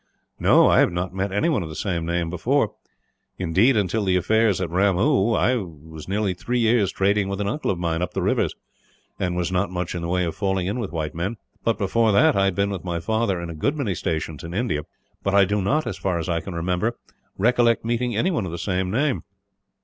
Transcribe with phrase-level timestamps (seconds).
[0.39, 3.03] "No, I have not met anyone of the same name, before," Stanley
[3.37, 3.43] said.
[3.43, 7.69] "Indeed, until the affair at Ramoo I was nearly three years trading with an uncle
[7.69, 8.55] of mine, up the rivers;
[9.19, 11.37] and was not much in the way of falling in with white men.
[11.63, 14.55] But, before that, I had been with my father in a good many stations in
[14.55, 14.85] India;
[15.21, 16.97] but I do not, as far as I can remember,
[17.37, 19.21] recollect meeting anyone of the same name."